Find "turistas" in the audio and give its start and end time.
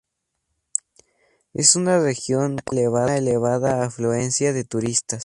4.63-5.19